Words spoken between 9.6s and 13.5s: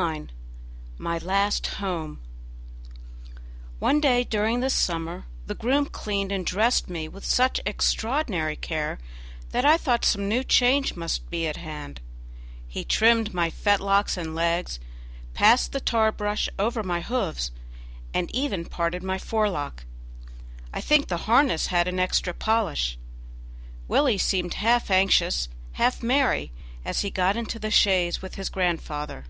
I thought some new change must be at hand; he trimmed my